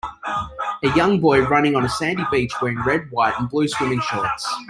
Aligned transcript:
A 0.83 0.89
young 0.95 1.19
boy 1.19 1.41
running 1.41 1.75
on 1.75 1.85
a 1.85 1.89
sandy 1.89 2.23
beach 2.31 2.51
wearing 2.59 2.81
red, 2.83 3.11
white, 3.11 3.35
and 3.37 3.47
blue 3.47 3.67
swimming 3.67 4.01
shorts. 4.01 4.47